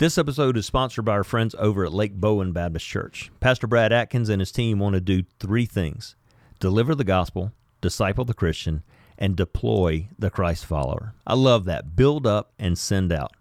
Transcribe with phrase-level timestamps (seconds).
[0.00, 3.30] This episode is sponsored by our friends over at Lake Bowen Baptist Church.
[3.38, 6.16] Pastor Brad Atkins and his team want to do three things
[6.58, 8.82] deliver the gospel, disciple the Christian,
[9.18, 11.12] and deploy the Christ follower.
[11.26, 11.96] I love that.
[11.96, 13.32] Build up and send out.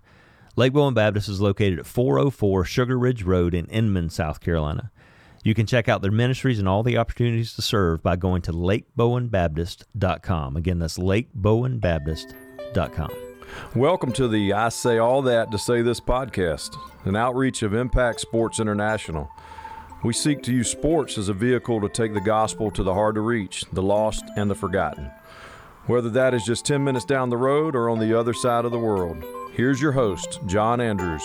[0.58, 4.92] Lake Bowen Baptist is located at 404 Sugar Ridge Road in Inman, South Carolina.
[5.46, 8.52] You can check out their ministries and all the opportunities to serve by going to
[8.52, 10.58] lakebowenbaptist.com.
[10.58, 13.29] Again, that's lakebowenbaptist.com.
[13.76, 18.20] Welcome to the I Say All That to Say This podcast, an outreach of Impact
[18.20, 19.30] Sports International.
[20.04, 23.16] We seek to use sports as a vehicle to take the gospel to the hard
[23.16, 25.12] to reach, the lost, and the forgotten.
[25.88, 28.72] Whether that is just 10 minutes down the road or on the other side of
[28.72, 29.24] the world.
[29.54, 31.24] Here's your host, John Andrews.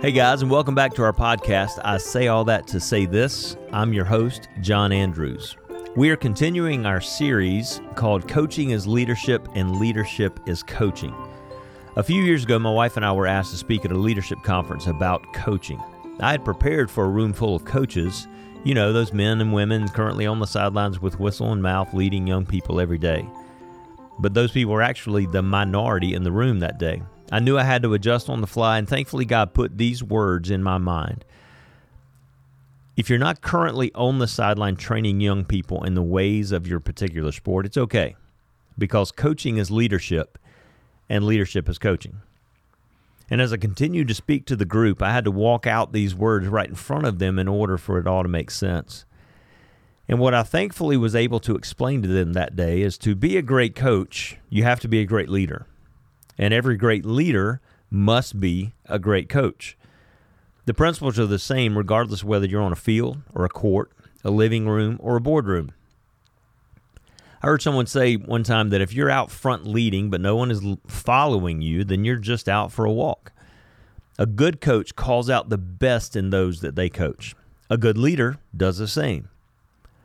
[0.00, 1.80] Hey guys, and welcome back to our podcast.
[1.84, 3.56] I say all that to say this.
[3.72, 5.56] I'm your host, John Andrews.
[5.96, 11.14] We are continuing our series called Coaching is Leadership and Leadership is Coaching.
[11.94, 14.42] A few years ago, my wife and I were asked to speak at a leadership
[14.42, 15.80] conference about coaching.
[16.18, 18.26] I had prepared for a room full of coaches,
[18.64, 22.26] you know, those men and women currently on the sidelines with whistle and mouth leading
[22.26, 23.24] young people every day.
[24.18, 27.04] But those people were actually the minority in the room that day.
[27.30, 30.50] I knew I had to adjust on the fly, and thankfully, God put these words
[30.50, 31.24] in my mind.
[32.96, 36.78] If you're not currently on the sideline training young people in the ways of your
[36.78, 38.14] particular sport, it's okay
[38.78, 40.38] because coaching is leadership
[41.08, 42.20] and leadership is coaching.
[43.30, 46.14] And as I continued to speak to the group, I had to walk out these
[46.14, 49.04] words right in front of them in order for it all to make sense.
[50.06, 53.36] And what I thankfully was able to explain to them that day is to be
[53.36, 55.66] a great coach, you have to be a great leader.
[56.36, 59.76] And every great leader must be a great coach.
[60.66, 63.92] The principles are the same regardless of whether you're on a field or a court,
[64.22, 65.72] a living room, or a boardroom.
[67.42, 70.50] I heard someone say one time that if you're out front leading but no one
[70.50, 73.32] is following you, then you're just out for a walk.
[74.18, 77.34] A good coach calls out the best in those that they coach.
[77.68, 79.28] A good leader does the same.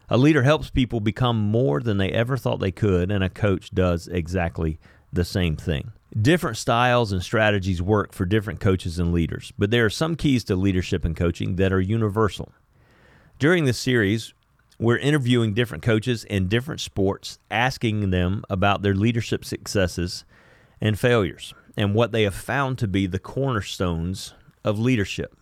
[0.09, 3.69] A leader helps people become more than they ever thought they could, and a coach
[3.69, 4.79] does exactly
[5.13, 5.91] the same thing.
[6.17, 10.43] Different styles and strategies work for different coaches and leaders, but there are some keys
[10.45, 12.51] to leadership and coaching that are universal.
[13.37, 14.33] During this series,
[14.79, 20.25] we're interviewing different coaches in different sports, asking them about their leadership successes
[20.81, 24.33] and failures and what they have found to be the cornerstones
[24.63, 25.37] of leadership.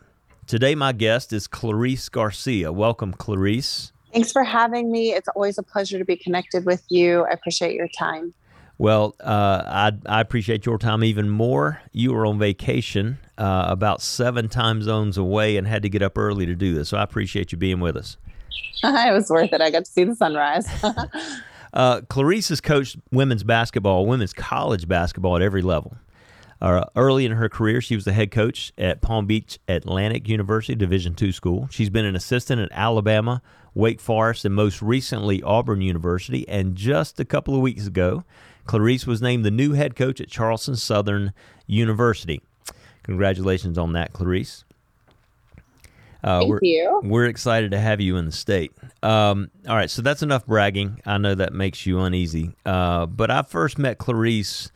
[0.47, 2.73] Today, my guest is Clarice Garcia.
[2.73, 3.93] Welcome, Clarice.
[4.11, 5.13] Thanks for having me.
[5.13, 7.23] It's always a pleasure to be connected with you.
[7.23, 8.33] I appreciate your time.
[8.79, 11.81] Well, uh, I, I appreciate your time even more.
[11.93, 16.17] You were on vacation uh, about seven time zones away and had to get up
[16.17, 16.89] early to do this.
[16.89, 18.17] So I appreciate you being with us.
[18.83, 19.61] it was worth it.
[19.61, 20.67] I got to see the sunrise.
[21.73, 25.97] uh, Clarice has coached women's basketball, women's college basketball at every level.
[26.59, 30.75] Uh, early in her career, she was the head coach at Palm Beach Atlantic University
[30.75, 31.67] Division II school.
[31.71, 33.41] She's been an assistant at Alabama,
[33.75, 36.47] Wake Forest, and most recently Auburn University.
[36.47, 38.23] And just a couple of weeks ago,
[38.67, 41.33] Clarice was named the new head coach at Charleston Southern
[41.65, 42.41] University.
[43.03, 44.65] Congratulations on that, Clarice.
[46.23, 47.01] Uh, Thank we're, you.
[47.03, 48.73] We're excited to have you in the state.
[49.01, 50.99] Um, all right, so that's enough bragging.
[51.05, 52.53] I know that makes you uneasy.
[52.65, 54.71] Uh, but I first met Clarice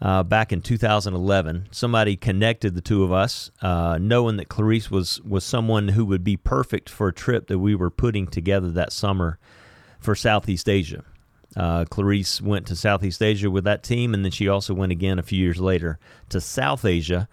[0.00, 1.68] uh, back in 2011.
[1.70, 6.24] Somebody connected the two of us, uh, knowing that Clarice was, was someone who would
[6.24, 9.38] be perfect for a trip that we were putting together that summer
[10.00, 11.04] for Southeast Asia.
[11.56, 15.18] Uh, Clarice went to Southeast Asia with that team, and then she also went again
[15.18, 15.98] a few years later
[16.28, 17.28] to South Asia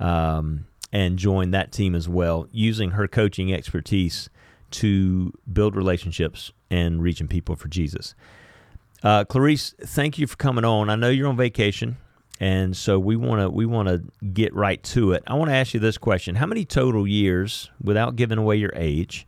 [0.00, 4.28] um, and joined that team as well, using her coaching expertise
[4.72, 8.14] to build relationships and reaching people for Jesus.
[9.02, 10.90] Uh, Clarice, thank you for coming on.
[10.90, 11.96] I know you're on vacation,
[12.38, 15.22] and so we want to we want to get right to it.
[15.26, 18.72] I want to ask you this question: How many total years, without giving away your
[18.74, 19.26] age,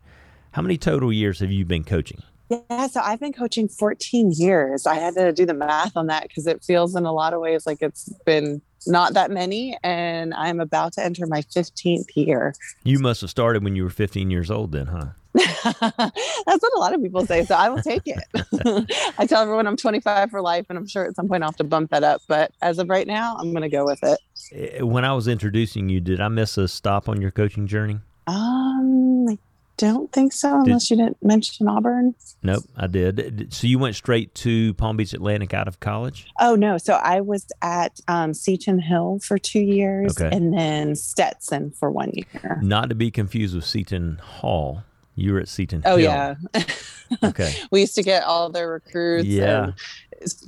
[0.51, 2.21] how many total years have you been coaching?
[2.49, 4.85] Yeah, so I've been coaching 14 years.
[4.85, 7.41] I had to do the math on that because it feels in a lot of
[7.41, 9.77] ways like it's been not that many.
[9.83, 12.53] And I'm about to enter my 15th year.
[12.83, 15.05] You must have started when you were 15 years old, then, huh?
[15.33, 17.43] That's what a lot of people say.
[17.45, 18.23] So I will take it.
[19.17, 21.57] I tell everyone I'm 25 for life, and I'm sure at some point I'll have
[21.57, 22.21] to bump that up.
[22.27, 24.19] But as of right now, I'm going to go with it.
[24.51, 27.99] Eh, when I was introducing you, did I miss a stop on your coaching journey?
[28.27, 29.37] Um, I
[29.77, 32.15] don't think so, unless did, you didn't mention Auburn.
[32.41, 33.53] Nope, I did.
[33.53, 36.27] So you went straight to Palm Beach Atlantic out of college?
[36.39, 40.35] Oh no, so I was at um, Seton Hill for two years, okay.
[40.35, 42.59] and then Stetson for one year.
[42.61, 44.83] Not to be confused with Seton Hall.
[45.15, 46.09] You were at Seton oh, Hill.
[46.09, 46.35] yeah.
[47.23, 47.53] okay.
[47.71, 49.27] We used to get all the recruits.
[49.27, 49.71] Yeah.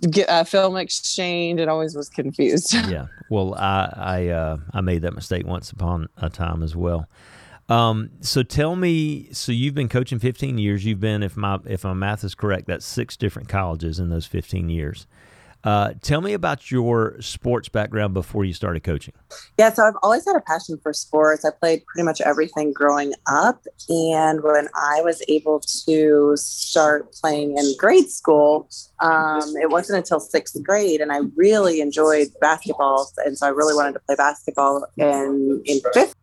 [0.09, 1.59] get a film exchange.
[1.59, 2.73] It always was confused.
[2.89, 3.07] yeah.
[3.29, 7.07] Well, I I uh, I made that mistake once upon a time as well.
[7.67, 10.85] Um, so tell me, so you've been coaching 15 years.
[10.85, 14.25] You've been, if my if my math is correct, that's six different colleges in those
[14.25, 15.07] 15 years.
[15.65, 19.15] Uh, tell me about your sports background before you started coaching.
[19.57, 21.43] Yeah, so I've always had a passion for sports.
[21.43, 23.65] I played pretty much everything growing up.
[23.89, 28.69] And when I was able to start playing in grade school,
[28.99, 31.01] um, it wasn't until sixth grade.
[31.01, 33.11] And I really enjoyed basketball.
[33.25, 34.85] And so I really wanted to play basketball.
[34.99, 36.13] And in fifth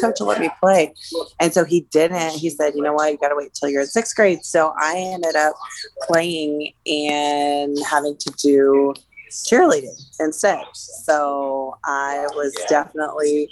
[0.00, 0.94] coach to let me play.
[1.38, 2.32] And so he didn't.
[2.32, 4.44] He said, you know what, you got to wait till you're in sixth grade.
[4.44, 5.54] So I ended up
[6.02, 8.94] playing and having to do
[9.30, 10.64] cheerleading instead.
[10.74, 13.48] So I was definitely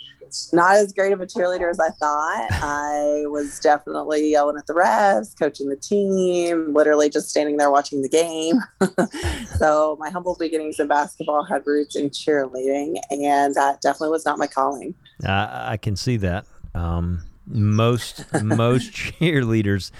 [0.53, 2.49] not as great of a cheerleader as I thought.
[2.51, 8.03] I was definitely yelling at the refs, coaching the team, literally just standing there watching
[8.03, 8.61] the game.
[9.59, 14.39] so my humble beginnings in basketball had roots in cheerleading, and that definitely was not
[14.39, 14.95] my calling.
[15.25, 16.47] I, I can see that.
[16.75, 19.91] Um, most most cheerleaders.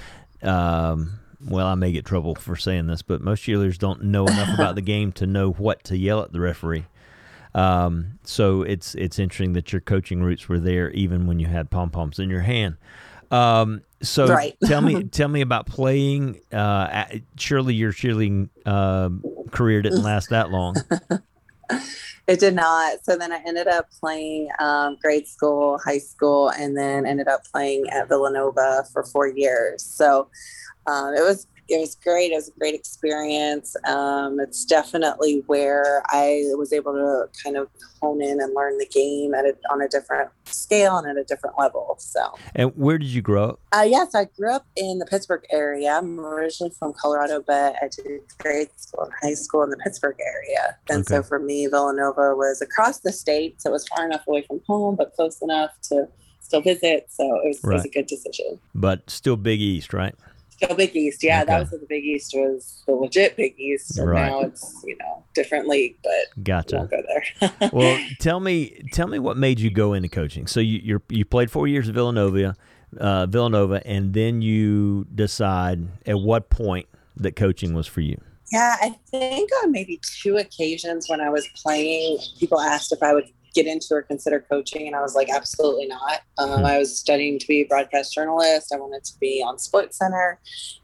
[0.43, 4.53] Um, well, I may get trouble for saying this, but most cheerleaders don't know enough
[4.55, 6.87] about the game to know what to yell at the referee.
[7.55, 11.71] Um, so it's it's interesting that your coaching roots were there even when you had
[11.71, 12.77] pom poms in your hand.
[13.31, 14.57] Um, so right.
[14.65, 16.41] tell me tell me about playing.
[16.53, 17.05] Uh,
[17.37, 19.11] surely your cheerleading uh,
[19.51, 20.77] career didn't last that long.
[22.27, 23.05] it did not.
[23.05, 27.45] So then I ended up playing um, grade school, high school, and then ended up
[27.53, 29.83] playing at Villanova for four years.
[29.83, 30.29] So
[30.87, 32.33] um, it was it was great.
[32.33, 33.77] It was a great experience.
[33.87, 37.69] Um, it's definitely where I was able to kind of
[38.01, 41.25] hone in and learn the game at a, on a different scale and at a
[41.25, 41.97] different level.
[41.99, 43.61] So, and where did you grow up?
[43.73, 45.93] Uh, yes, I grew up in the Pittsburgh area.
[45.93, 50.17] I'm originally from Colorado, but I did grade school and high school in the Pittsburgh
[50.21, 50.77] area.
[50.89, 51.17] And okay.
[51.17, 54.61] so for me, Villanova was across the state, so it was far enough away from
[54.67, 56.09] home, but close enough to
[56.41, 57.07] still visit.
[57.11, 57.73] So it was, right.
[57.73, 58.59] it was a good decision.
[58.75, 60.15] But still Big East, right?
[60.61, 61.43] Still Big East, yeah.
[61.43, 61.53] Okay.
[61.53, 64.27] That was the Big East was the legit Big East, and right.
[64.27, 66.79] now it's you know different league, but gotcha.
[66.79, 67.71] Won't go there.
[67.73, 70.49] well, tell me, tell me what made you go into coaching.
[70.49, 72.57] So you you you played four years at Villanova,
[72.99, 78.21] uh, Villanova, and then you decide at what point that coaching was for you.
[78.51, 83.15] Yeah, I think on maybe two occasions when I was playing, people asked if I
[83.15, 86.65] would get into or consider coaching and i was like absolutely not um, hmm.
[86.65, 90.37] i was studying to be a broadcast journalist i wanted to be on SportsCenter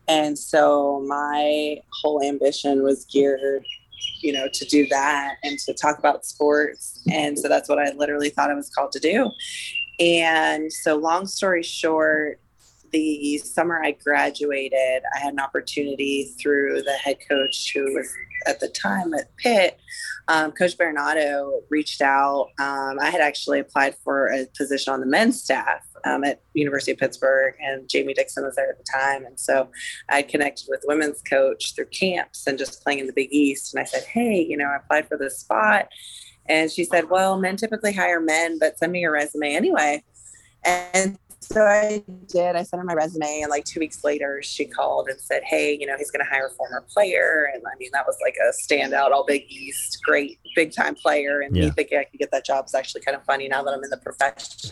[0.08, 3.64] and so my whole ambition was geared
[4.20, 7.90] you know to do that and to talk about sports and so that's what i
[7.93, 9.31] literally thought i was called to do
[10.00, 12.40] and so long story short
[12.94, 18.08] the summer I graduated, I had an opportunity through the head coach who was
[18.46, 19.81] at the time at Pitt.
[20.29, 22.49] Um, coach Berenato reached out.
[22.59, 26.93] Um, I had actually applied for a position on the men's staff um, at University
[26.93, 29.25] of Pittsburgh, and Jamie Dixon was there at the time.
[29.26, 29.69] And so
[30.09, 33.75] I connected with women's coach through camps and just playing in the Big East.
[33.75, 35.88] And I said, "Hey, you know, I applied for this spot."
[36.47, 40.03] And she said, "Well, men typically hire men, but send me your resume anyway."
[40.65, 42.56] And so I did.
[42.56, 45.76] I sent her my resume, and like two weeks later, she called and said, "Hey,
[45.79, 48.37] you know, he's going to hire a former player." And I mean, that was like
[48.37, 51.41] a standout, all Big East, great, big time player.
[51.41, 51.67] And yeah.
[51.67, 53.85] me thinking I could get that job is actually kind of funny now that I'm
[53.85, 54.70] in the profession.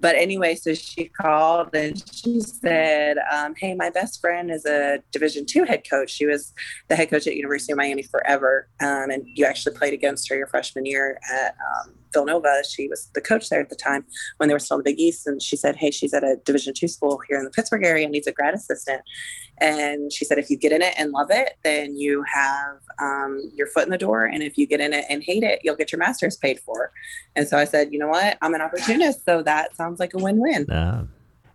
[0.00, 5.02] but anyway, so she called and she said, um, "Hey, my best friend is a
[5.10, 6.10] Division two head coach.
[6.10, 6.52] She was
[6.88, 10.36] the head coach at University of Miami forever, um, and you actually played against her
[10.36, 12.62] your freshman year at um, Villanova.
[12.68, 14.04] She was the coach there at the time
[14.38, 16.36] when they were still in the Big East, and she said, "Hey, she's at a
[16.44, 19.02] Division two school here in the Pittsburgh area, needs a grad assistant."
[19.58, 23.40] And she said, if you get in it and love it, then you have um,
[23.54, 24.24] your foot in the door.
[24.24, 26.92] And if you get in it and hate it, you'll get your master's paid for.
[27.34, 28.36] And so I said, you know what?
[28.42, 29.24] I'm an opportunist.
[29.24, 30.70] So that sounds like a win win.
[30.70, 31.06] Uh,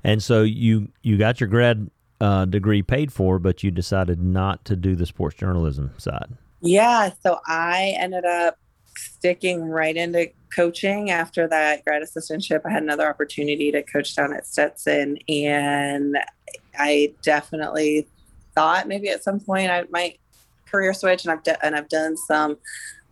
[0.03, 4.65] and so you, you got your grad uh, degree paid for, but you decided not
[4.65, 6.35] to do the sports journalism side.
[6.61, 7.11] Yeah.
[7.21, 8.57] So I ended up
[9.21, 12.61] sticking right into coaching after that grad assistantship.
[12.65, 16.17] I had another opportunity to coach down at Stetson, and
[16.77, 18.07] I definitely
[18.55, 20.19] thought maybe at some point I might
[20.65, 22.57] career switch, and I've de- and I've done some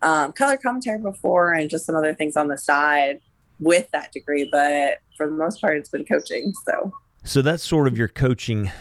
[0.02, 3.20] um, color commentary before and just some other things on the side
[3.60, 4.48] with that degree.
[4.50, 6.52] But for the most part, it's been coaching.
[6.66, 8.72] So, so that's sort of your coaching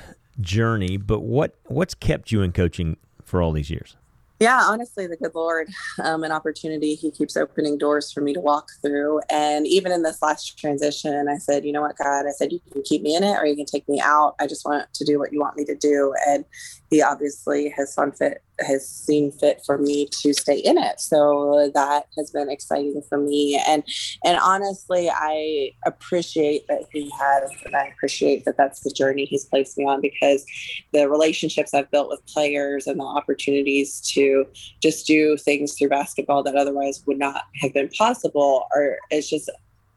[0.42, 0.98] journey.
[0.98, 3.96] But what what's kept you in coaching for all these years?
[4.40, 5.68] Yeah, honestly, the good Lord,
[6.02, 6.96] um, an opportunity.
[6.96, 9.20] He keeps opening doors for me to walk through.
[9.30, 12.62] And even in this last transition, I said, you know what, God, I said, you
[12.72, 14.36] can keep me in it or you can take me out.
[14.40, 16.14] I just want to do what you want me to do.
[16.26, 16.46] And
[16.90, 21.00] he obviously has seen fit has seen fit for me to stay in it.
[21.00, 23.62] So that has been exciting for me.
[23.68, 23.84] And
[24.26, 29.46] and honestly i appreciate that he has and i appreciate that that's the journey he's
[29.46, 30.46] placed me on because
[30.94, 34.46] the relationships i've built with players and the opportunities to
[34.82, 39.50] just do things through basketball that otherwise would not have been possible are it's just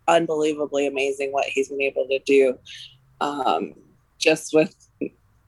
[0.09, 2.59] unbelievably amazing what he's been able to do.
[3.21, 3.75] Um,
[4.19, 4.75] just with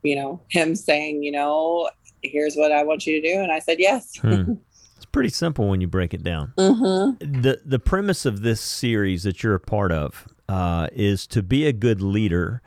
[0.02, 1.88] you know, him saying, you know,
[2.24, 3.40] here's what I want you to do.
[3.40, 4.16] And I said, yes.
[4.18, 4.54] hmm.
[4.96, 6.52] It's pretty simple when you break it down.
[6.56, 7.42] Mm-hmm.
[7.42, 11.66] The, the premise of this series that you're a part of uh, is to be
[11.66, 12.62] a good leader,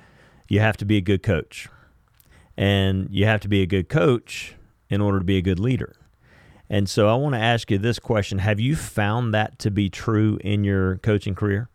[0.48, 1.68] you have to be a good coach.
[2.56, 4.56] And you have to be a good coach
[4.90, 5.96] in order to be a good leader.
[6.70, 9.90] And so I want to ask you this question Have you found that to be
[9.90, 11.70] true in your coaching career?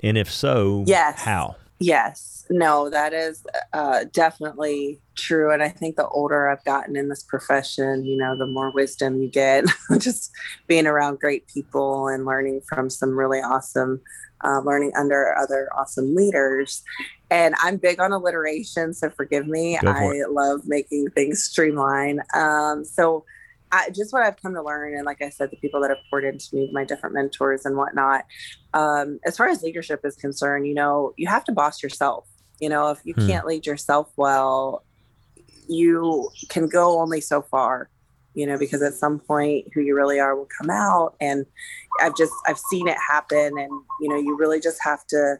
[0.00, 1.22] And if so, yes.
[1.22, 1.56] how?
[1.78, 5.52] Yes, no, that is uh, definitely true.
[5.52, 9.20] And I think the older I've gotten in this profession, you know, the more wisdom
[9.20, 9.66] you get
[9.98, 10.30] just
[10.66, 14.00] being around great people and learning from some really awesome,
[14.42, 16.82] uh, learning under other awesome leaders.
[17.30, 19.76] And I'm big on alliteration, so forgive me.
[19.76, 22.20] I love making things streamline.
[22.34, 23.24] Um, so,
[23.76, 25.98] I, just what I've come to learn, and like I said, the people that have
[26.08, 28.24] poured into me, my different mentors and whatnot.
[28.72, 32.26] Um, as far as leadership is concerned, you know, you have to boss yourself.
[32.60, 33.26] You know, if you hmm.
[33.26, 34.84] can't lead yourself well,
[35.68, 37.90] you can go only so far.
[38.34, 41.46] You know, because at some point, who you really are will come out, and
[42.02, 45.36] I've just I've seen it happen, and you know, you really just have to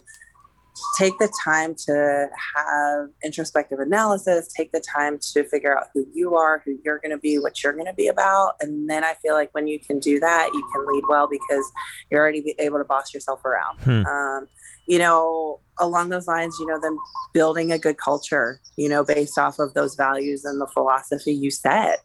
[0.98, 6.34] take the time to have introspective analysis, take the time to figure out who you
[6.34, 8.54] are, who you're going to be, what you're going to be about.
[8.60, 11.70] And then I feel like when you can do that, you can lead well because
[12.10, 13.78] you're already able to boss yourself around.
[13.80, 14.06] Hmm.
[14.06, 14.48] Um,
[14.86, 16.96] you know, along those lines, you know, then
[17.32, 21.50] building a good culture, you know, based off of those values and the philosophy you
[21.50, 22.00] set.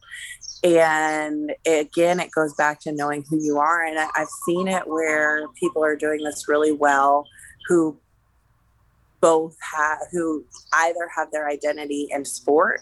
[0.63, 3.83] And again, it goes back to knowing who you are.
[3.83, 7.25] And I, I've seen it where people are doing this really well
[7.67, 7.99] who
[9.21, 12.81] both have who either have their identity in sport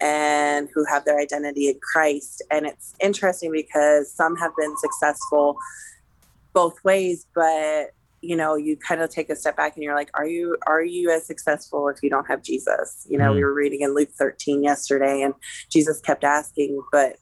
[0.00, 2.42] and who have their identity in Christ.
[2.50, 5.58] And it's interesting because some have been successful
[6.52, 7.90] both ways, but
[8.20, 10.82] you know, you kind of take a step back and you're like, are you are
[10.82, 13.06] you as successful if you don't have Jesus?
[13.10, 13.34] You know, mm-hmm.
[13.34, 15.34] we were reading in Luke 13 yesterday and
[15.68, 17.16] Jesus kept asking, but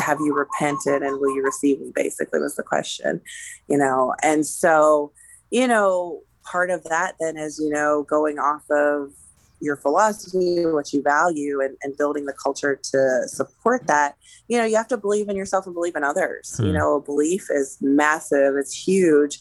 [0.00, 3.20] have you repented and will you receive me basically was the question
[3.68, 5.12] you know and so
[5.50, 9.12] you know part of that then is you know going off of
[9.60, 14.16] your philosophy what you value and, and building the culture to support that.
[14.48, 16.56] You know you have to believe in yourself and believe in others.
[16.56, 16.66] Hmm.
[16.66, 19.40] you know belief is massive it's huge.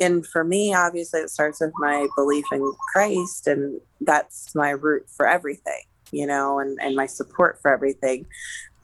[0.00, 5.06] And for me obviously it starts with my belief in christ and that's my root
[5.16, 8.26] for everything you know and, and my support for everything.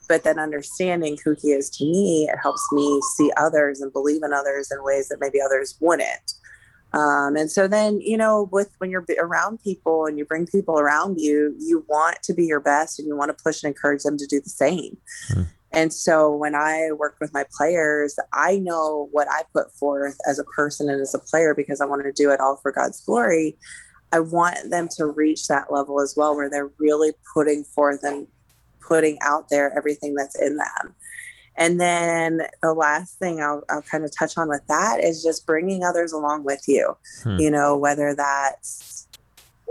[0.07, 4.23] But then understanding who he is to me it helps me see others and believe
[4.23, 6.33] in others in ways that maybe others wouldn't
[6.95, 10.79] um, and so then, you know, with when you're around people and you bring people
[10.79, 14.03] around you, you want to be your best and you want to push and encourage
[14.03, 14.97] them to do the same.
[15.29, 15.43] Mm-hmm.
[15.73, 20.39] And so when I work with my players, I know what I put forth as
[20.39, 23.01] a person and as a player because I want to do it all for God's
[23.01, 23.57] glory.
[24.13, 28.25] I want them to reach that level as well, where they're really putting forth and
[28.79, 30.95] putting out there everything that's in them.
[31.57, 35.45] And then the last thing I'll, I'll kind of touch on with that is just
[35.45, 37.37] bringing others along with you, hmm.
[37.39, 39.07] you know, whether that's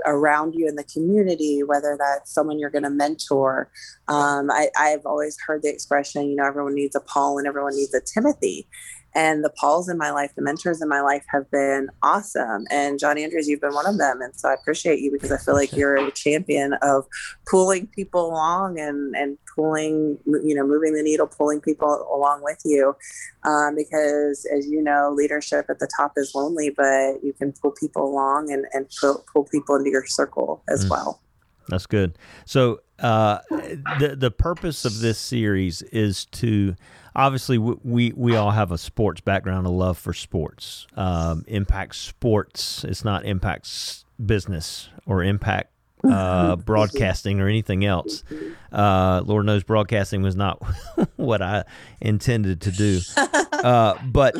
[0.06, 3.70] around you in the community, whether that's someone you're going to mentor.
[4.08, 7.76] Um, I, I've always heard the expression, you know, everyone needs a Paul and everyone
[7.76, 8.66] needs a Timothy.
[9.14, 12.64] And the Pauls in my life, the mentors in my life have been awesome.
[12.70, 14.20] And John Andrews, you've been one of them.
[14.20, 17.06] And so I appreciate you because I feel like you're a champion of
[17.48, 22.60] pulling people along and, and pulling, you know, moving the needle, pulling people along with
[22.64, 22.96] you.
[23.44, 27.72] Um, because as you know, leadership at the top is lonely, but you can pull
[27.72, 30.90] people along and, and pull, pull people into your circle as mm.
[30.90, 31.20] well.
[31.68, 32.18] That's good.
[32.44, 36.76] So uh, the the purpose of this series is to
[37.16, 40.86] obviously we we all have a sports background, a love for sports.
[40.96, 42.84] Um, impact sports.
[42.84, 45.72] It's not impacts business or impact
[46.04, 48.22] uh, broadcasting or anything else.
[48.70, 50.62] Uh, Lord knows broadcasting was not
[51.16, 51.64] what I
[52.00, 53.00] intended to do.
[53.64, 54.36] Uh, but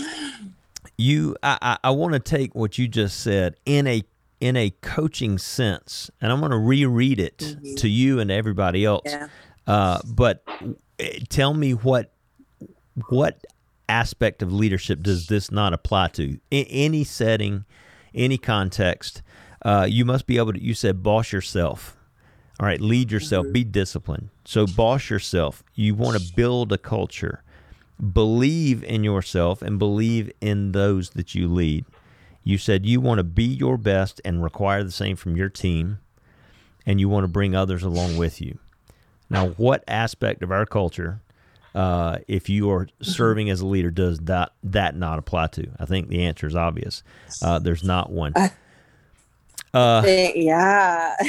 [0.99, 4.03] you, I, I, I want to take what you just said in a
[4.41, 7.75] in a coaching sense, and I'm going to reread it mm-hmm.
[7.77, 9.03] to you and everybody else.
[9.07, 9.29] Yeah.
[9.67, 10.45] Uh, but
[10.99, 12.13] eh, tell me what
[13.09, 13.45] what
[13.89, 16.39] aspect of leadership does this not apply to?
[16.51, 17.65] In any setting,
[18.15, 19.23] any context,
[19.65, 20.63] uh, you must be able to.
[20.63, 21.97] You said boss yourself.
[22.61, 24.31] All right, lead yourself, be disciplined.
[24.45, 25.65] So, boss yourself.
[25.75, 27.43] You want to build a culture.
[28.13, 31.85] Believe in yourself and believe in those that you lead.
[32.45, 35.99] You said you want to be your best and require the same from your team,
[36.87, 38.59] and you want to bring others along with you.
[39.31, 41.21] Now, what aspect of our culture,
[41.75, 45.67] uh, if you are serving as a leader, does that that not apply to?
[45.81, 47.03] I think the answer is obvious.
[47.43, 48.35] Uh, there's not one.
[49.75, 50.03] Uh,
[50.35, 51.17] yeah.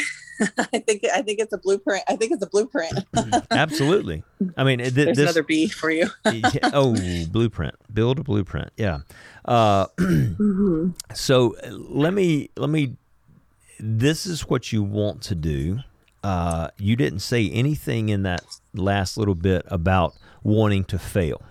[0.58, 2.04] I think I think it's a blueprint.
[2.08, 2.94] I think it's a blueprint.
[3.52, 4.24] absolutely.
[4.58, 6.10] I mean, th- there's this, another B for you.
[6.64, 6.96] oh,
[7.32, 7.76] blueprint.
[7.94, 8.72] Build a blueprint.
[8.78, 9.00] Yeah.
[9.46, 10.90] Uh, mm-hmm.
[11.14, 12.98] So let me let me.
[13.80, 15.80] This is what you want to do.
[16.24, 21.42] Uh, you didn't say anything in that last little bit about wanting to fail,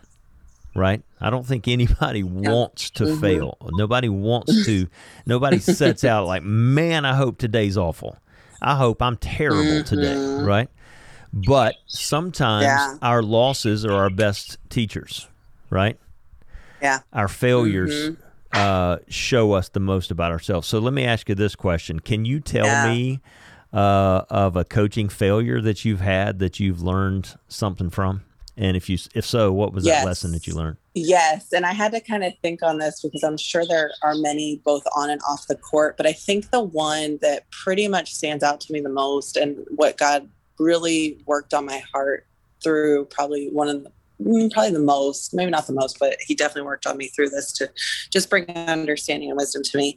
[0.75, 1.03] right?
[1.21, 3.21] I don't think anybody wants to mm-hmm.
[3.21, 3.57] fail.
[3.73, 4.89] Nobody wants to.
[5.27, 8.19] nobody sets out like, man, I hope today's awful.
[8.61, 9.85] I hope I'm terrible mm-hmm.
[9.85, 10.69] today, right?
[11.33, 12.97] But sometimes yeah.
[13.03, 15.29] our losses are our best teachers,
[15.69, 15.99] right?
[16.81, 17.01] Yeah.
[17.13, 18.23] Our failures mm-hmm.
[18.53, 20.69] uh, show us the most about ourselves.
[20.69, 22.87] So let me ask you this question: Can you tell yeah.
[22.87, 23.21] me
[23.73, 28.23] uh, of a coaching failure that you've had that you've learned something from?
[28.57, 30.03] And if you, if so, what was yes.
[30.03, 30.77] that lesson that you learned?
[30.95, 34.15] Yes, and I had to kind of think on this because I'm sure there are
[34.15, 38.15] many both on and off the court, but I think the one that pretty much
[38.15, 42.27] stands out to me the most and what God really worked on my heart
[42.63, 43.91] through probably one of the
[44.23, 47.31] mm, probably the most, maybe not the most, but he definitely worked on me through
[47.31, 47.71] this to
[48.11, 49.97] just bring understanding and wisdom to me.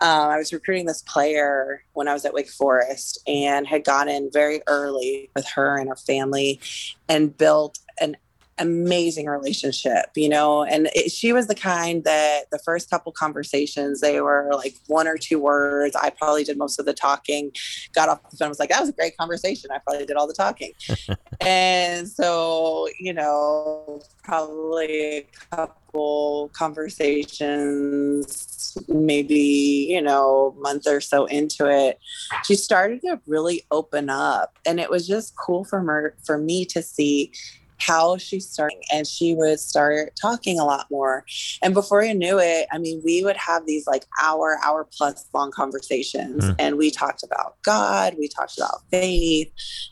[0.00, 4.08] Uh, I was recruiting this player when I was at Wake Forest and had gone
[4.08, 6.60] in very early with her and her family
[7.08, 8.16] and built an
[8.58, 10.64] amazing relationship, you know.
[10.64, 15.06] And it, she was the kind that the first couple conversations, they were like one
[15.06, 15.96] or two words.
[15.96, 17.52] I probably did most of the talking.
[17.94, 19.70] Got off the phone, was like, that was a great conversation.
[19.70, 20.72] I probably did all the talking.
[21.40, 31.66] and so, you know, probably a couple conversations, maybe, you know, month or so into
[31.66, 31.98] it,
[32.44, 34.58] she started to really open up.
[34.66, 37.32] And it was just cool for her for me to see
[37.78, 41.24] how she started and she would start talking a lot more.
[41.62, 45.26] And before you knew it i mean we would have these like hour hour plus
[45.34, 46.54] long conversations mm.
[46.58, 49.50] and we talked about god we talked about faith.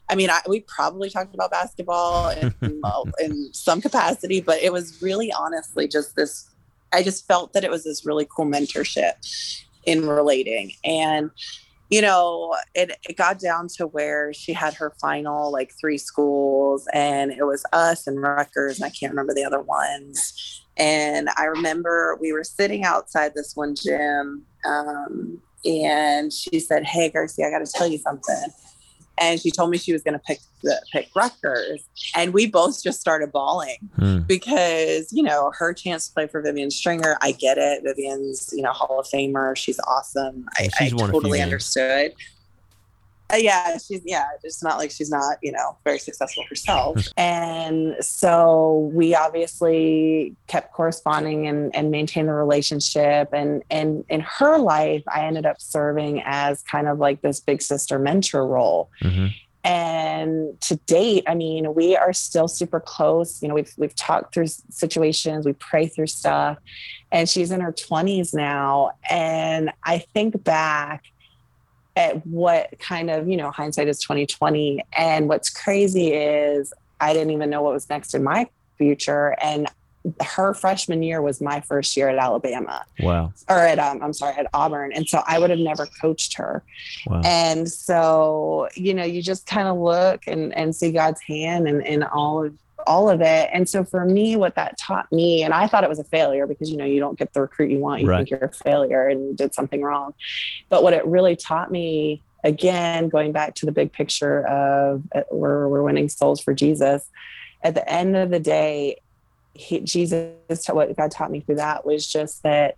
[0.09, 2.55] I mean I, we probably talked about basketball in,
[3.20, 6.51] in some capacity but it was really honestly just this
[6.92, 9.14] i just felt that it was this really cool mentorship
[9.87, 10.73] in relating.
[10.85, 11.31] And
[11.94, 16.88] you know, it, it got down to where she had her final like three schools,
[16.92, 20.64] and it was us and Rutgers, and I can't remember the other ones.
[20.76, 27.11] And I remember we were sitting outside this one gym, um, and she said, "Hey,
[27.11, 28.48] Garcia, I got to tell you something."
[29.18, 32.83] And she told me she was going to pick the pick Rutgers, and we both
[32.83, 34.20] just started bawling hmm.
[34.20, 37.16] because you know her chance to play for Vivian Stringer.
[37.20, 37.83] I get it.
[37.85, 39.57] Vivian's you know Hall of Famer.
[39.57, 40.46] She's awesome.
[40.59, 42.14] I, I totally understood
[43.32, 47.00] uh, yeah, she's yeah, it's not like she's not, you know, very successful herself.
[47.16, 53.30] and so we obviously kept corresponding and, and maintained the relationship.
[53.32, 57.62] And and in her life, I ended up serving as kind of like this big
[57.62, 58.90] sister mentor role.
[59.02, 59.26] Mm-hmm.
[59.66, 63.40] And to date, I mean, we are still super close.
[63.40, 66.58] You know, we've we've talked through situations, we pray through stuff,
[67.10, 68.90] and she's in her 20s now.
[69.08, 71.04] And I think back
[71.96, 77.30] at what kind of you know hindsight is 2020 and what's crazy is i didn't
[77.30, 79.37] even know what was next in my future.
[79.40, 79.68] And
[80.20, 82.85] her freshman year was my first year at alabama.
[83.00, 83.33] Wow.
[83.48, 84.92] Or at um, i'm sorry at auburn.
[84.92, 86.62] And so i would have never coached her.
[87.07, 87.22] Wow.
[87.24, 91.85] and so you know you just kind of look and and see god's hand and
[91.87, 92.54] in all of
[92.87, 93.51] all of it.
[93.53, 96.47] And so for me, what that taught me, and I thought it was a failure
[96.47, 98.18] because you know you don't get the recruit you want, you right.
[98.18, 100.14] think you're a failure and you did something wrong.
[100.68, 105.23] But what it really taught me, again, going back to the big picture of uh,
[105.31, 107.09] we're we're winning souls for Jesus.
[107.62, 109.01] At the end of the day,
[109.55, 112.77] he, Jesus, what God taught me through that was just that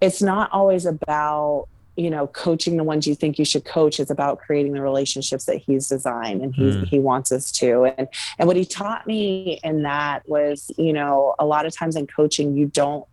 [0.00, 4.10] it's not always about you know coaching the ones you think you should coach is
[4.10, 6.84] about creating the relationships that he's designed and he mm.
[6.86, 11.34] he wants us to and and what he taught me in that was you know
[11.38, 13.06] a lot of times in coaching you don't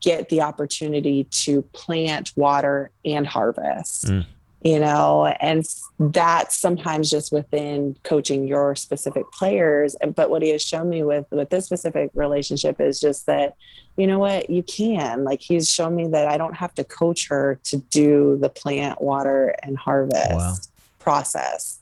[0.00, 4.26] get the opportunity to plant water and harvest mm.
[4.64, 5.64] You know and
[5.98, 9.94] that's sometimes just within coaching your specific players.
[10.14, 13.54] But what he has shown me with with this specific relationship is just that
[13.96, 15.22] you know what you can.
[15.22, 19.00] Like he's shown me that i don't have to coach her to do the plant
[19.00, 20.54] water and harvest wow.
[20.98, 21.78] process.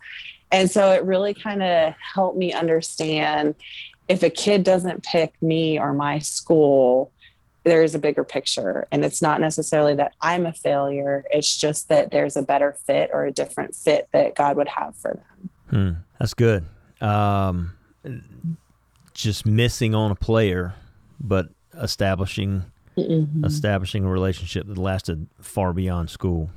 [0.50, 3.54] And so it really kind of helped me understand
[4.08, 7.10] if a kid doesn't pick me or my school
[7.64, 11.88] there is a bigger picture and it's not necessarily that i'm a failure it's just
[11.88, 15.50] that there's a better fit or a different fit that god would have for them
[15.70, 16.64] hmm, that's good
[17.00, 17.72] um,
[19.12, 20.74] just missing on a player
[21.18, 22.64] but establishing
[22.96, 23.44] mm-hmm.
[23.44, 26.50] establishing a relationship that lasted far beyond school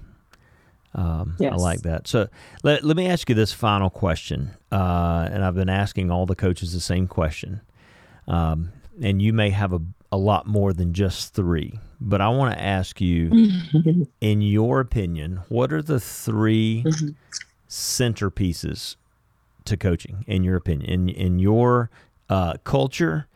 [0.95, 1.51] um, yes.
[1.51, 2.07] I like that.
[2.07, 2.29] So
[2.63, 4.51] let, let me ask you this final question.
[4.71, 7.59] Uh, and I've been asking all the coaches the same question.
[8.27, 9.81] Um, and you may have a
[10.15, 11.77] a lot more than just three.
[11.99, 13.29] But I want to ask you,
[14.21, 17.07] in your opinion, what are the 3 mm-hmm.
[17.67, 18.95] centerpieces
[19.65, 20.23] to coaching?
[20.25, 21.89] In your opinion, in in your
[22.29, 23.27] uh, culture,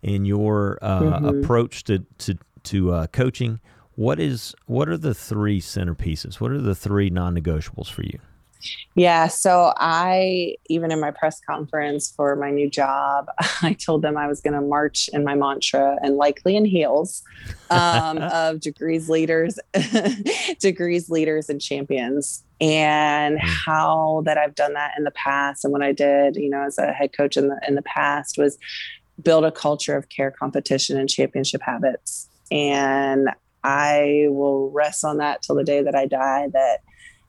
[0.00, 1.26] in your uh, mm-hmm.
[1.26, 3.58] approach to to to uh, coaching,
[3.96, 6.40] what is what are the three centerpieces?
[6.40, 8.20] What are the three non-negotiables for you?
[8.94, 9.28] Yeah.
[9.28, 13.26] So I, even in my press conference for my new job,
[13.62, 17.22] I told them I was going to march in my mantra and likely in heels
[17.70, 19.58] um, of degrees leaders,
[20.60, 23.46] degrees leaders and champions and hmm.
[23.46, 25.64] how that I've done that in the past.
[25.64, 28.36] And what I did, you know, as a head coach in the, in the past
[28.38, 28.58] was
[29.22, 32.28] build a culture of care, competition and championship habits.
[32.50, 33.30] And
[33.64, 36.78] I will rest on that till the day that I die that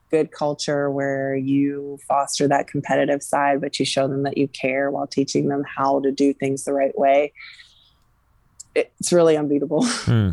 [0.09, 4.91] good culture where you foster that competitive side, but you show them that you care
[4.91, 7.33] while teaching them how to do things the right way.
[8.75, 9.85] It's really unbeatable.
[10.09, 10.31] Hmm.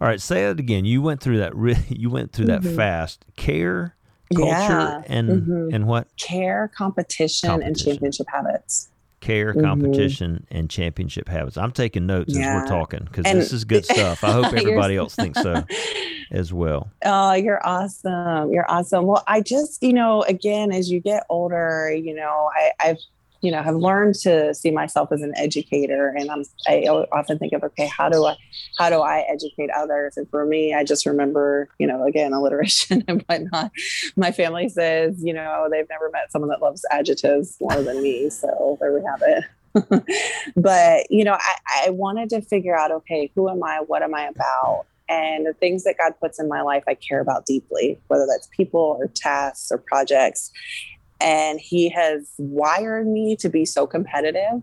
[0.00, 0.84] All right, say it again.
[0.84, 1.54] You went through that.
[1.54, 2.76] Re- you went through that mm-hmm.
[2.76, 3.24] fast.
[3.36, 3.96] Care,
[4.34, 5.02] culture, yeah.
[5.06, 5.74] and mm-hmm.
[5.74, 6.08] and what?
[6.16, 8.90] Care, competition, competition, and championship habits
[9.24, 9.64] care, mm-hmm.
[9.64, 11.56] competition, and championship habits.
[11.56, 12.56] I'm taking notes yeah.
[12.56, 14.22] as we're talking because this is good stuff.
[14.22, 15.64] I hope everybody else thinks so
[16.30, 16.90] as well.
[17.04, 18.52] Oh, you're awesome.
[18.52, 19.06] You're awesome.
[19.06, 22.98] Well, I just, you know, again, as you get older, you know, I, I've
[23.44, 26.08] you know have learned to see myself as an educator.
[26.08, 28.36] And i'm i often think of okay how do i
[28.78, 30.16] how do i educate others?
[30.16, 33.70] And for me i just remember you know again alliteration and whatnot.
[34.16, 38.30] My family says you know they've never met someone that loves adjectives more than me.
[38.30, 39.44] So there we have it.
[40.56, 43.80] But you know I, I wanted to figure out okay who am i?
[43.86, 44.86] What am i about?
[45.06, 48.48] And the things that God puts in my life, I care about deeply, whether that's
[48.56, 50.50] people or tasks or projects
[51.24, 54.62] and he has wired me to be so competitive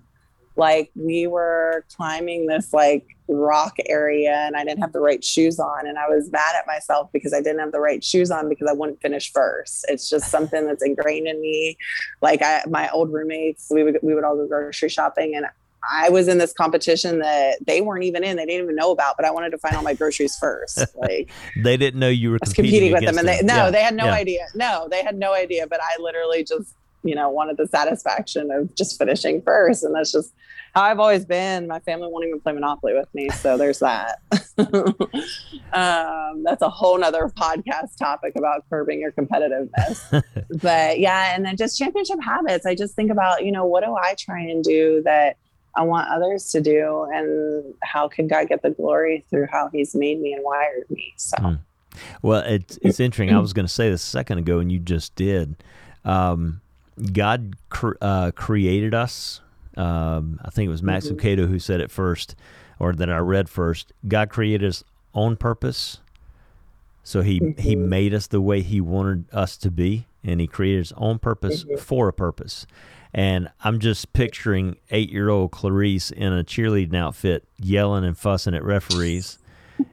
[0.55, 5.59] like we were climbing this like rock area and I didn't have the right shoes
[5.59, 8.49] on and I was mad at myself because I didn't have the right shoes on
[8.49, 9.85] because I wouldn't finish first.
[9.87, 11.77] It's just something that's ingrained in me.
[12.21, 15.45] Like I, my old roommates, we would we would all go grocery shopping and
[15.89, 18.37] I was in this competition that they weren't even in.
[18.37, 20.79] They didn't even know about, but I wanted to find all my groceries first.
[21.01, 21.31] Like
[21.63, 23.71] they didn't know you were competing, competing with them, and they no, yeah.
[23.71, 24.13] they had no yeah.
[24.13, 24.47] idea.
[24.53, 25.65] No, they had no idea.
[25.65, 30.11] But I literally just you know wanted the satisfaction of just finishing first, and that's
[30.11, 30.33] just
[30.75, 31.67] how I've always been.
[31.67, 34.19] My family won't even play Monopoly with me, so there's that.
[35.73, 40.23] um, that's a whole nother podcast topic about curbing your competitiveness.
[40.61, 42.65] but yeah, and then just championship habits.
[42.65, 45.37] I just think about you know what do I try and do that
[45.75, 49.95] I want others to do, and how can God get the glory through how He's
[49.95, 51.13] made me and wired me?
[51.17, 51.59] So, mm.
[52.21, 53.33] well, it's it's interesting.
[53.35, 55.55] I was going to say this a second ago, and you just did.
[56.03, 56.61] Um,
[57.13, 59.41] God cr- uh, created us.
[59.77, 61.15] Um, I think it was Max mm-hmm.
[61.15, 62.35] Lucado who said it first,
[62.79, 63.93] or that I read first.
[64.07, 65.99] God created us on purpose,
[67.03, 67.61] so He mm-hmm.
[67.61, 71.19] He made us the way He wanted us to be, and He created us on
[71.19, 71.77] purpose mm-hmm.
[71.77, 72.67] for a purpose.
[73.13, 78.55] And I'm just picturing eight year old Clarice in a cheerleading outfit yelling and fussing
[78.55, 79.37] at referees.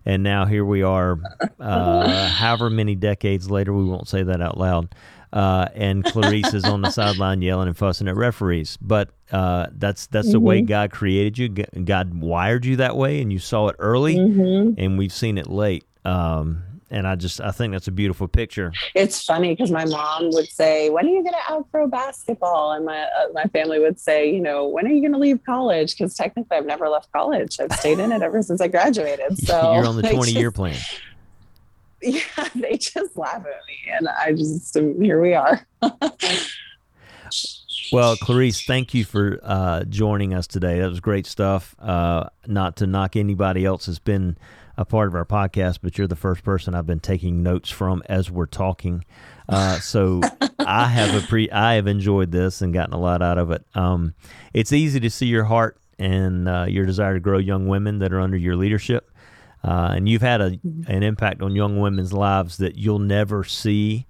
[0.04, 1.18] and now here we are,
[1.58, 4.94] uh, however many decades later, we won't say that out loud.
[5.32, 8.78] Uh, and Clarice is on the sideline yelling and fussing at referees.
[8.80, 10.32] But uh, that's that's mm-hmm.
[10.32, 10.66] the way mm-hmm.
[10.66, 11.48] God created you.
[11.48, 14.80] God wired you that way, and you saw it early, mm-hmm.
[14.80, 15.84] and we've seen it late.
[16.04, 18.72] Um, and I just I think that's a beautiful picture.
[18.94, 22.84] It's funny because my mom would say, "When are you going to outgrow basketball?" And
[22.84, 25.96] my uh, my family would say, "You know, when are you going to leave college?"
[25.96, 27.58] Because technically, I've never left college.
[27.60, 29.38] I've stayed in it ever since I graduated.
[29.48, 30.76] So you're on the twenty year plan.
[32.00, 32.20] Yeah,
[32.54, 35.66] they just laugh at me, and I just um, here we are.
[37.92, 40.80] Well, Clarice, thank you for uh, joining us today.
[40.80, 41.74] That was great stuff.
[41.78, 44.36] Uh, not to knock anybody else has been
[44.78, 48.02] a part of our podcast, but you're the first person I've been taking notes from
[48.08, 49.04] as we're talking.
[49.48, 50.20] Uh, so
[50.58, 53.66] I have a pre I have enjoyed this and gotten a lot out of it.
[53.74, 54.14] Um,
[54.54, 58.12] it's easy to see your heart and uh, your desire to grow young women that
[58.12, 59.10] are under your leadership.
[59.64, 60.90] Uh, and you've had a, Mm-hmm.
[60.90, 64.06] an impact on young women's lives that you'll never see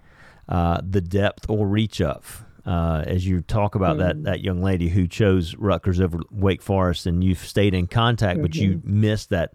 [0.49, 2.45] uh, the depth or reach of.
[2.67, 4.23] Uh, as you talk about Mm-hmm.
[4.23, 8.43] that that young lady who chose Rutgers over Wake Forest, and you've stayed in contact,
[8.43, 9.01] but you Mm-hmm.
[9.01, 9.55] missed that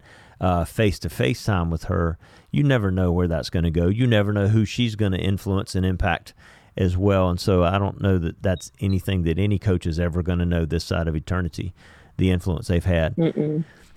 [0.66, 2.18] face to face time with her.
[2.50, 3.88] You never know where that's going to go.
[3.88, 6.34] You never know who she's going to influence and impact
[6.76, 7.30] as well.
[7.30, 10.44] And so I don't know that that's anything that any coach is ever going to
[10.46, 11.72] know this side of eternity,
[12.16, 13.14] the influence they've had.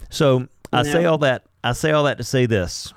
[0.10, 1.44] So I say all that.
[1.64, 2.94] I say all that to say this: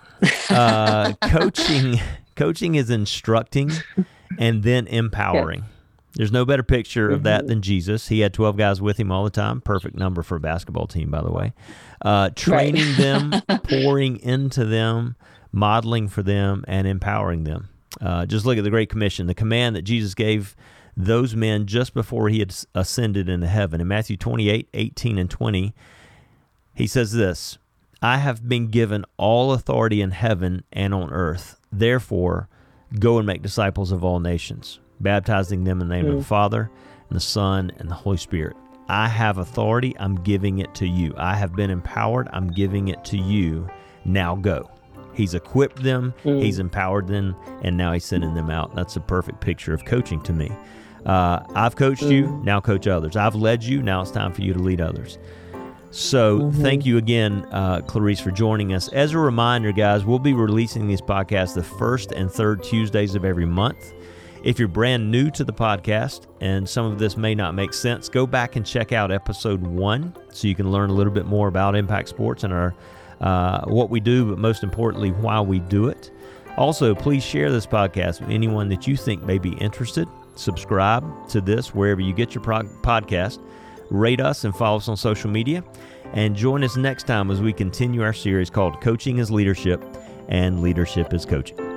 [0.51, 1.99] uh, coaching,
[2.37, 3.71] coaching is instructing
[4.39, 5.65] and then empowering.
[6.15, 8.09] There's no better picture of that than Jesus.
[8.09, 9.61] He had 12 guys with him all the time.
[9.61, 11.53] Perfect number for a basketball team, by the way.
[12.03, 15.15] Uh, training them, pouring into them,
[15.53, 17.69] modeling for them, and empowering them.
[18.01, 20.57] Uh, just look at the Great Commission, the command that Jesus gave
[20.97, 23.81] those men just before he had ascended into heaven.
[23.81, 25.75] In Matthew 28 18 and 20,
[26.75, 27.59] he says this
[28.03, 31.61] I have been given all authority in heaven and on earth.
[31.71, 32.49] Therefore,
[32.99, 36.71] go and make disciples of all nations, baptizing them in the name of the Father,
[37.09, 38.57] and the Son, and the Holy Spirit.
[38.89, 39.95] I have authority.
[39.99, 41.15] I'm giving it to you.
[41.17, 42.29] I have been empowered.
[42.33, 43.69] I'm giving it to you.
[44.05, 44.71] Now go.
[45.13, 48.75] He's equipped them, he's empowered them, and now he's sending them out.
[48.75, 50.51] That's a perfect picture of coaching to me.
[51.05, 53.17] Uh, I've coached you, now coach others.
[53.17, 55.19] I've led you, now it's time for you to lead others.
[55.91, 58.89] So thank you again, uh, Clarice, for joining us.
[58.91, 63.25] As a reminder, guys, we'll be releasing these podcasts the first and third Tuesdays of
[63.25, 63.93] every month.
[64.43, 68.09] If you're brand new to the podcast and some of this may not make sense,
[68.09, 71.49] go back and check out episode one so you can learn a little bit more
[71.49, 72.75] about Impact Sports and our
[73.21, 76.11] uh, what we do, but most importantly, why we do it.
[76.57, 80.09] Also, please share this podcast with anyone that you think may be interested.
[80.37, 83.41] Subscribe to this wherever you get your pro- podcast.
[83.91, 85.63] Rate us and follow us on social media.
[86.15, 89.85] And join us next time as we continue our series called Coaching is Leadership
[90.29, 91.70] and Leadership is Coaching.